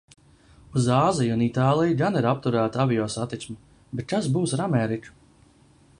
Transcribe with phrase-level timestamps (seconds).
[0.79, 3.57] Uz Āziju un Itāliju gan ir apturēta aviosatiksme.
[4.01, 5.19] Bet kas būs ar Ameriku?